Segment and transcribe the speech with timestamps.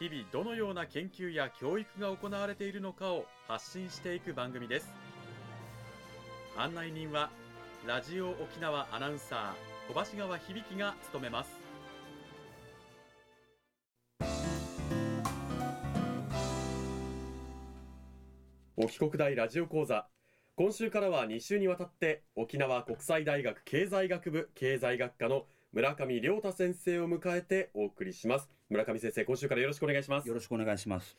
[0.00, 4.92] 日々どのような研究や教育が行われているのかを発信していく番組です。
[6.56, 7.30] 案内人は
[7.86, 11.50] ラジオ沖縄アナウンサー小橋川響が務めます。
[18.76, 20.08] 沖国大ラジオ講座。
[20.56, 28.53] 今週からは2週にわたって沖縄国際大学経済学部経済学科の村上亮太先生を迎えてお送りします。
[28.74, 30.26] 村上先生今週からよろしくお願いします。
[30.26, 31.16] よろしくお願いします。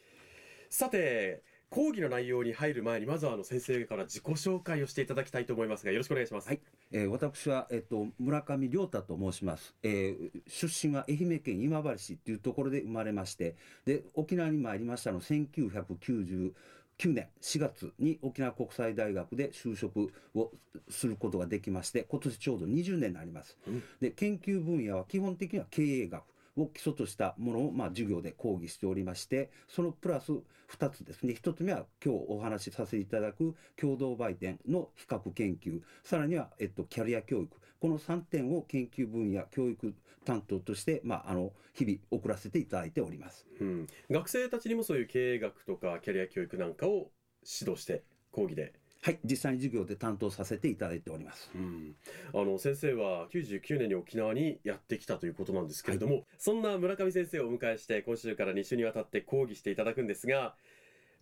[0.70, 6.50] さて講義の内容に入る前にまずはあの先生から自己紹介をしていただきたいと思いますがよろしくお願いします。
[6.50, 6.60] はい、
[6.92, 16.52] えー、私は、えっと、村上亮太と申します、えー、出身は愛媛県今治市っていうところで生まれましてで沖縄に参りましたの1990
[16.98, 20.52] 9年4月に沖縄国際大学で就職を
[20.90, 26.24] することができまして今年ちょうど20年になります、うん、で研究分野は基本的には経営学
[26.58, 31.34] を基礎としたものを、まあ、授業で講義しておりましてそのプラス2つですね。
[31.34, 35.82] 1つ目は今日お話しさせていただく共同売店の比較研究。
[36.04, 37.50] さらには、えっと、キャリア教育。
[37.80, 39.94] この3点を研究分野教育
[40.26, 47.12] 担当として、まあ、あの日々送らせていただいております、うん、学生たちにもそういう経営学とかキャリア教育なんかを
[47.44, 48.74] 指導して講義で
[49.06, 51.52] はい、実際に授業で担当させていただいております。
[51.54, 51.96] うん、
[52.34, 60.56] あの先生は99年に沖縄にやってきたということなんですけれども、はい、そんな村上先生をお迎えして今週から2週にわたって講義していただくんですが、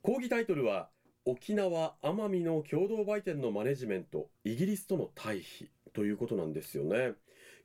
[0.02, 0.88] 講義タイトルは
[1.26, 7.16] 沖縄奄美の共同売店のマネジメントイギリスとの対比ということなんですよね。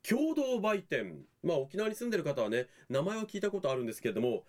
[0.02, 1.14] 共同売店、
[1.44, 4.42] まあ沖縄に住んでる方はね名前は聞いたことあるんですけれども。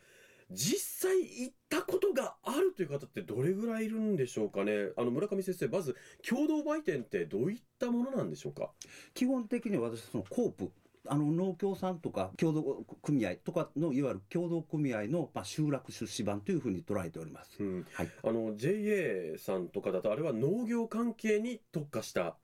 [0.51, 4.89] 実際行ったことがあるという方ってどれぐらいいるんでしょうかね？
[4.97, 5.95] あの村上先生まず
[6.27, 8.71] 共同売店ってどういったものなんでしょうか？
[9.13, 10.71] 基本的には私そのコープ
[11.07, 22.35] あの農協さんとか共同組合とかのいわゆる共同組合の、まあ、集落出資版というふうに捉えております、うん、はい、あの JA さんとかだとあれは農業関係に特化した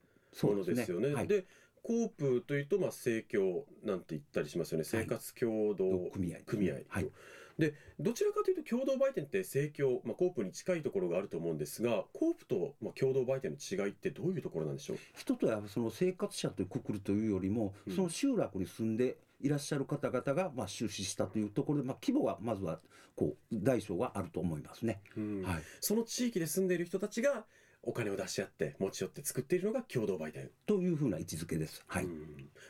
[0.41, 1.09] ものですよね。
[1.09, 1.15] で、ね。
[1.15, 1.45] はい、
[1.83, 4.83] コープというと、まあ、生協なんて言ったりしますよね。
[4.83, 7.09] 生活協同組合、組合、はい、
[7.57, 14.97] でどちらかというと共同売店って盛況、まあ、コープに近いところがあると思うんですがコープと、まあ、共同売店の違いってどういうところなんでしょう？
[15.15, 22.79] 人とはその生活者というくくるというよりも、その集落に住んでいらっしゃる方々がまあ出資したというところで、まあ、規模はまずは
[23.15, 24.99] こう大小があると思いますね、
[25.45, 27.45] はい、その地域で住んでいる人たちが
[27.83, 30.49] お金を出し合って持ち寄って作っているのが共同売店。
[30.65, 31.83] というふうな位置づけです。
[31.87, 32.05] はい。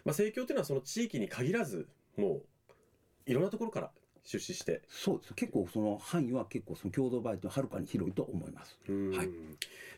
[0.03, 2.41] まあ盛況というのはその地域に限らずも
[3.28, 3.91] ういろんなところから
[4.25, 4.81] 出資して。
[4.89, 5.33] そうです。
[5.35, 9.29] 結構その範囲は結構その共同売店はるかに広いと思います、はい、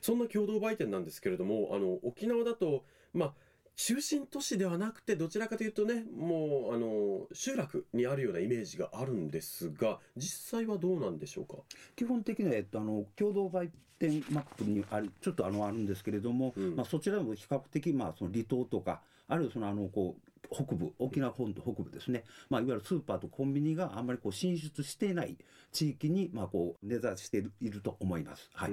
[0.01, 2.83] そんな共同売店なんですけれどもあの沖縄だと
[3.13, 3.33] まあ
[3.75, 11.55] 中心都市ではなくてどちらかというとねもうあの集落にあるようなイメージがあるんですが実際はどうなんでしょうか？
[11.95, 25.37] 基本的には、えっと、あの共同売店マップにあるちょっとあのあるんですけれども、うん、まあ、そちらも比較的、まあ、その離島とかあるいはそのあのこう北部沖縄本島北部ですね、まあ、いわゆるスーパーとコンビニがあんまりこう進出していない
[25.71, 28.71] 地域にまあこう根ざしていると思います、はい、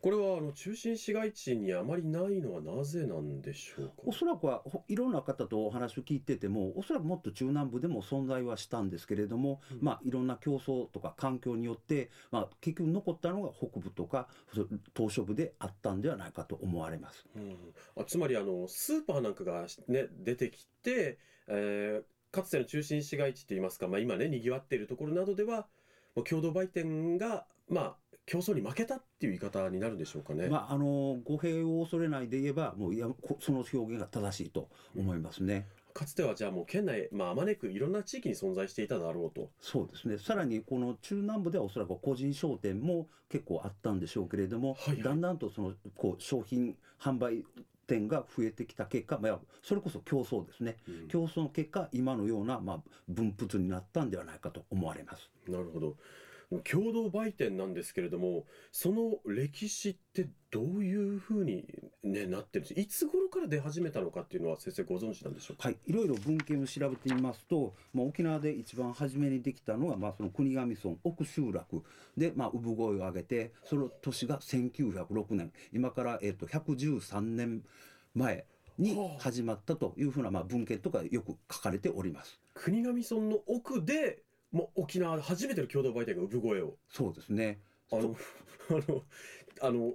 [0.00, 3.92] これはあの中心市街地にあまりないのはなぜなんでしょうか？
[4.06, 14.28] おそらくはいろんな方とお話を聞いててもおそらくもっと中南部でも存在はしたんですけれども、うん、まあ、いろんな競争とか環境によって、まあ、結局残ったのが北部とか
[14.94, 17.56] 島し部であったんではないかと思われます、うん、
[17.96, 25.66] あつまりあのスーパーなんかが、ね、出てきて、えー、かつての中心市街地といいますか、まあ、今ねにぎわっているところなどでは
[26.28, 27.96] 共同売店がまあ
[28.26, 30.48] 競争に負けたっていう言い方になるんでしょうかね。
[30.48, 33.08] まあ、あの語弊を恐れないで言えば、もういや
[33.40, 35.66] その表現が正しいと思いますね。
[35.88, 39.50] うん、かつてはじゃあもう県内、まあ、あまねくいろんな地域に存在していただろうと。
[39.60, 40.16] そうですね。
[40.16, 47.44] さらにこの中南部ではおそらく個人商店も結構あったんでしょうけれども、はいはい、だんだんとそのこう商品販売
[47.90, 55.28] 点が増えてきた結果、まあ、それこそ競争ですね、うん、競争の結果今のような、まあ、分布図になったんではないかと思われます。
[55.48, 55.96] なるほど
[56.64, 61.64] 共同売店なんですけれどもその歴史ってどういうふうに、
[62.02, 62.80] ね、なってるんです？
[62.80, 65.68] いつ頃から出始めたのかっていうのは先生ご存知なんでしょうか？
[65.68, 71.84] はい、いろいろ文献を調べてみますと、まあ、沖縄で一番初めにできたのは、まあ、その国頭村奥集落
[72.16, 75.52] で、まあ、産声を上げてその年が1906年。
[75.72, 77.62] 今から、えっと113年
[78.14, 78.44] 前
[78.76, 82.40] に始まったというふうな、まあ、文献とかよく書かれております。
[82.54, 86.76] 国頭村の奥でもう沖縄で初めての共同売店が産声を。
[86.88, 87.60] そうですね。
[87.92, 88.16] あの
[88.70, 89.04] あの
[89.62, 89.94] あの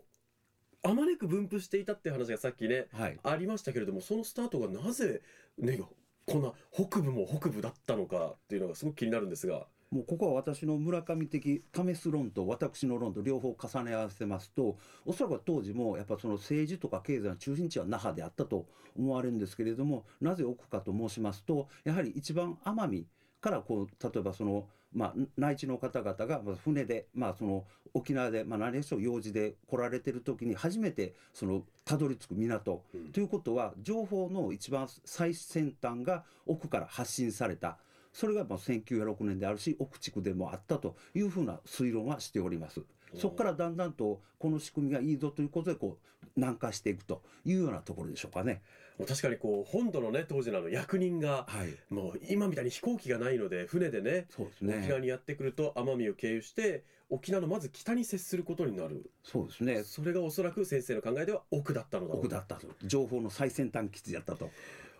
[0.83, 5.21] あまねく分布していたって話がさっきねはい、ありましたけれどもそのスタートがなぜ
[5.57, 5.79] ね
[6.25, 9.67] こんな北部も北部だったのかっていうのがすごく気になるんですが。
[9.91, 18.65] もうここは私の村上的試す論と私の論と両方重ね合わせますとおそらく当時もやっぱその政治とか経済の中心地は那覇であったと
[18.97, 23.07] 思われるんですけれどもなぜ奥かと申しますとやはり一番奄美
[23.45, 27.63] からこう例えばその、まあ、内地の方々がまあ船で、まあ、その
[27.93, 33.11] 沖縄で、まあ、何でしょう用事で来られてる時に初めてそのたどり着く港、うん。
[33.11, 37.77] ということは情報の一番最先端が奥から発信された。
[38.13, 42.81] それがまあ1906年であるし奥地区でもあったというふうな推論はしております。
[43.15, 48.61] そこからだんだんとこの仕組みがいいぞということでこう南下していくというようなところでしょうかね。
[49.07, 55.01] 確かにこう本土のね当時のあの役人がはい、もう今みたいに飛行機がないので船でねそうです沖縄ね。
[55.01, 59.83] にやってくると奄美を経由して沖縄のまず北に接することになるそうですね。
[59.83, 64.49] それがおそらく先生の考えでは奥だったのだ奥だったと情報の最先端基地だったと。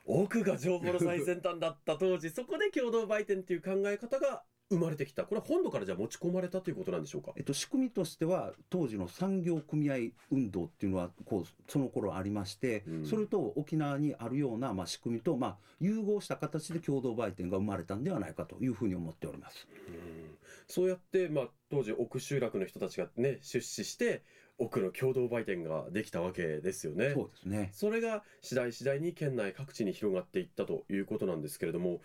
[0.05, 7.33] 奥が情報の最先端だった当時そこで共同売店っていう考え方が生まれてきたこれは本土からじゃあ持ち込まれたということなんでしょうか？
[7.35, 9.95] えっと、仕組みとしては当時の産業組合
[10.31, 19.67] 運動っていうのはこうその頃ありまして、うんそれと沖縄にあるような、まあ、仕組みと、まあ、融合した形で共同売店が生まれたんではないかというふうに思っております。
[19.87, 24.23] うんそうやって、まあ、当時奥集落の人たちがね出資して
[24.57, 27.11] 奥の共同売店ができたわけですよね。
[27.13, 27.69] そうですね。
[27.73, 32.01] それが次第次第に県内各地に広がっていったということなんですけれども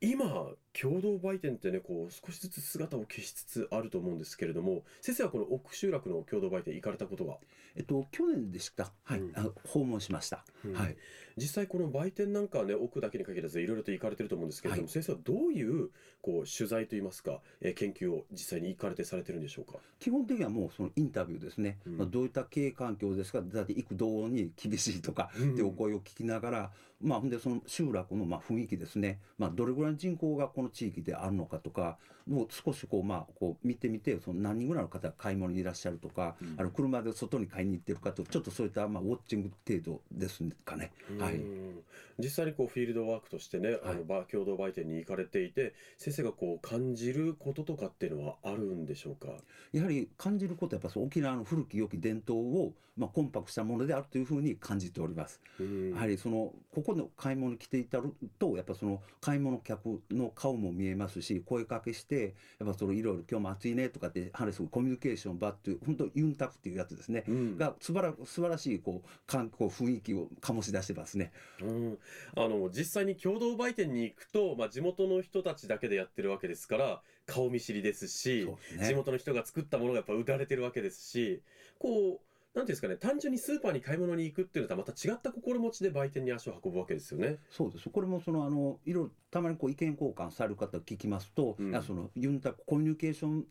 [0.00, 0.24] 今
[0.72, 7.36] 共同売店ってねこう少しずつ姿を消しつつあると思うんですけれども先生はこの奥集落の共同売店行かれたことが、
[7.76, 8.92] えっと、去年でした。
[9.04, 10.44] はい、うんあの訪問しました。
[10.74, 10.96] はい。
[11.40, 15.90] 実際この売店なんかはね奥だけに限らずいろいろと行かれてると思うんですけれども、はい先生はどういう
[16.22, 19.78] こう取材といいますか、えー研究を実際に行かれてされてるんでしょうか？
[19.98, 21.78] 基本的にはもうそのインタビューですね。
[21.86, 23.40] うんまあ、どういった経営環境ですか？
[23.40, 26.70] だって行く道に厳しいとか、うんでお声を聞きながら、
[27.00, 31.96] まあ、ほんでその集落のまあ雰囲気ですね、まあ、どれぐらいの人口がこの地域であるのかとか
[32.28, 40.92] もう少しこう、まあ、こう見てみてその何人ぐらいの方が買い物にいらっしゃるとか、うんあの車で外に買いに行ってるかとちょっとそういったまあウォッチング程度ですかね。
[41.18, 41.84] はいうん。
[42.18, 49.28] 実際にこうフィールドワークとしてね、あのば共同売店に行かれていて先生がこう感じることとかっていうのはあるんでしょうか？
[49.72, 55.40] やはり感じることはやっぱその沖縄の古き良き伝統を、まあ、コンパクトしたものであるというふうに感じております。
[55.58, 55.90] うん。
[55.92, 67.56] やはりそのここの買い物に来ていたるとやっぱその買い物客の顔も見えますし声かけしてやっぱそのいろいろ今日も暑いねとかって話すコミュニケーション場っていう本当ユンタクっていうやつですね、うん。
[67.56, 71.32] が素晴ら素晴らしいこう観光雰囲気を醸し出してますね。
[71.62, 71.98] うん、
[72.36, 81.42] あの実際に共同売店に行くと、まあ、地元の人たちだけでやってるわけですから顔見知りですしね地元の人が作ったものがやっぱ売られてるわけですし
[81.78, 87.38] こうなんていうんですかね単純にスーパーに買い物に行くっていうのとはまた違った心持ちで売店に足を運ぶわけですよね。
[87.48, 93.44] そうですこれもそのあのいろいろたまにこう意見交換される方聞きますと、うんそのユンタクコミュニケーション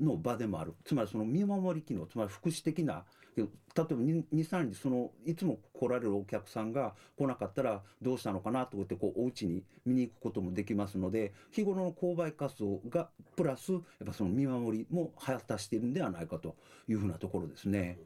[0.00, 3.04] の場でもあるつまりその見守り機能つまり福祉的な
[3.36, 16.56] 例えば23日そのいつも来られるお客さんが来なかったらどうしたのかなと思ってこうお家に見に行くこともできますので日頃の購買活動がプラスやっぱその見守りも果たしているんではないかと
[16.88, 17.98] いうふうなところですね。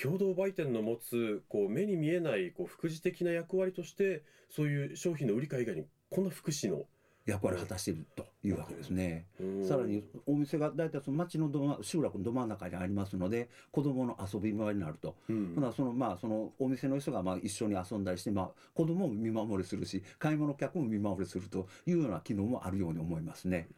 [0.00, 6.86] 共同売店の持つこう目に見えないこう副次的な役割としてそういう商品の売り買い以外にこんな福祉の、
[7.30, 9.26] 役割を果たしているというわけですね。
[9.40, 15.16] うんさらにお店が大体その町のど真集落のど真ん中にありますので子供の遊び場になると。
[15.28, 23.68] うんほなそのまあそのお店の人がまあ一緒に遊んだりして、まあ、子供も見守りするし買い物客も見守りするというような機能もあるように思いますね。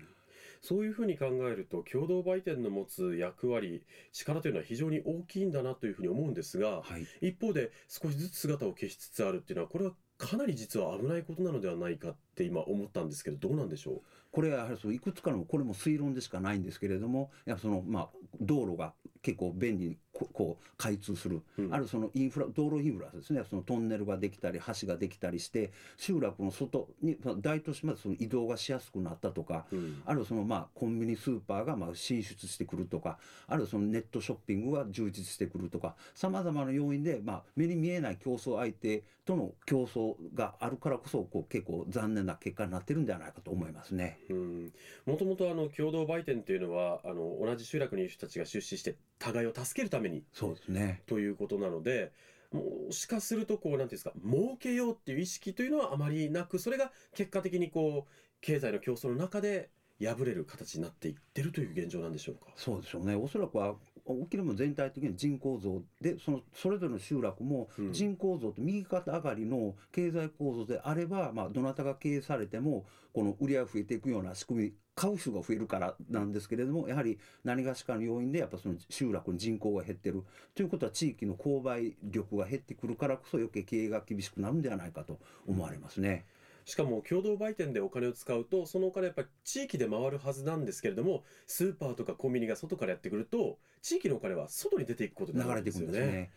[0.63, 3.83] そういうふうに考えると共同売店の持つ役割
[4.13, 9.93] 力というのは非常に大きいんだなというふうに思うんですがはい、一方で少しずつ姿を消しつつあるっていうのはこれは
[10.27, 14.03] かなり実は危ないことなのではないかって今思ったんですけどどうなんでしょう？
[14.33, 18.09] これはやはりそういくつかのこれも推論でしかないんですけれどもやその、まあ、
[18.41, 21.75] 道路が結構便利にここう開通する、うん。
[21.75, 23.43] あるそのインフラ道路インフラですね。
[23.49, 30.03] そのトンネルができたり橋ができたりして集落の外にまあ大都市までその移動がしやすくなったとか、うん。
[30.05, 44.19] あるいはそのまあコンビニスーパーがまあ進出してくるとかあるいはそのネットショッピングが充実してくるとかさまざまな要因でまあ目に見えない競争相手との競争があるからこそこう結構残念な結果になってるんではないかと思いますね。
[44.31, 44.73] うん。
[45.07, 51.03] もともとあの共同売店っていうのはあの同じ集落にいる人たちが出資して互いを助けるためにそうですね。
[51.07, 52.13] ということなので
[52.53, 62.53] もしかするとこうなんていうんですか儲けようっていう意識というのはあまりなくそれが結果的にこう経済の競争の中で破れる形になっていってるという現状なんでしょうか？
[62.57, 63.15] そうでしょうね。
[63.15, 86.27] おそらくは沖縄も全体的に人口増でそのそれぞれの集落もうん人口増と右肩上がりの経済構造であれば、まあ、どなたが経営されてもこの売り上げ増えていくような仕組み買う人が増えるからなんですけれどもやはり何がしかの要因でやっぱその集落の人口が減ってるということは地域の購買力が減ってくるからこそ余計経営が厳しくなるんではないかと思われますね。
[86.65, 96.13] しかも共同売店でお金を使うとそのお金やっぱり地域で回るはずなんですけれどもスーパーとかコンビニが外からやってくると地域のお金は外に出ていくことになる流れていくんですよね。
[96.13, 96.31] ね。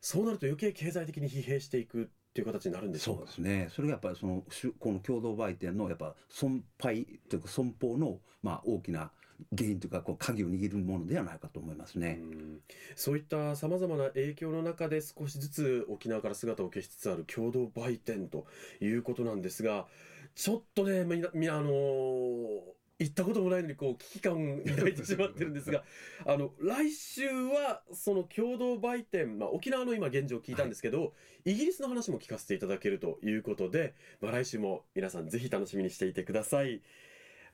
[0.00, 3.68] そうなると余計経済的に疲弊していくっていう形になるんでしょうかそうですね。
[3.70, 4.44] それがやっぱりその
[4.78, 9.10] この共同売店のやっぱ損敗というか損保のまあ大きな
[9.56, 12.18] 原因というかこう鍵を握るものではないかと思いますね。
[12.20, 12.60] うん
[12.94, 18.46] そういったさまざまな影響の中で少しずつ沖縄から姿を消しつつある共同売店と
[18.80, 19.86] いうことなんですが
[20.34, 25.84] ちょっとねみなみあのー行ったこともないのにこう危機感を抱いてしまってるんですが
[26.24, 31.12] あの来週はその共同売店、まあ、沖縄の今現状を聞いたんですけど、
[31.44, 36.80] イギリスの話も聞かせていただけるということで、まあ、来週も皆さんぜひ楽しみにしていてください。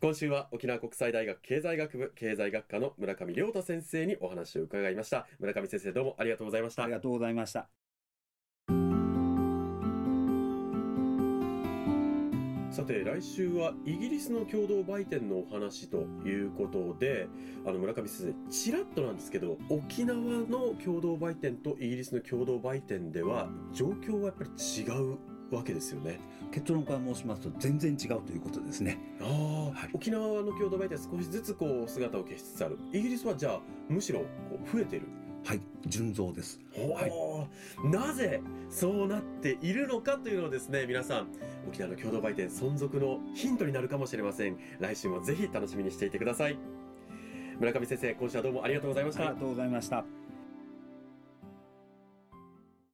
[0.02, 7.68] 今週は沖縄国際大学経済学部経済学科の村上亮太先生にお話を伺いました村上先生どうもありがとうございましたありがとうございました。
[12.72, 17.28] さて来週はイギリスの共同売店のお話ということで
[17.66, 25.18] あの村上先生ちらっとなんですけど沖縄の共同売店とイギリスの共同売店では状況はやっぱり違う
[25.56, 26.20] わけですよね。
[26.50, 28.98] 結論から申しますと全然違うということですね。
[29.20, 34.26] ああ、はい沖縄の共同売店少しずつこう姿を消しつつあるイギリスはじゃあむしろこ
[34.64, 35.02] う増えてる
[35.44, 36.60] はい、純増です。
[36.72, 37.46] ほ
[37.84, 38.40] うなぜ
[38.70, 41.28] そうなっているのかというのをですね皆さん
[41.68, 46.56] 沖縄の共同売店存続のヒントになるかもしれません来週もぜひ楽しみにしていてください
[47.58, 50.21] 村上先生今週はどうもありがとうございましたありがとうございました。